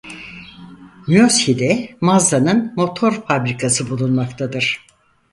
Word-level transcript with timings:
Miyoshi'de 1.07 1.95
Mazda'nın 2.01 2.73
motor 2.77 3.21
fabrikası 3.27 3.89
bulunmaktadır. 3.89 4.85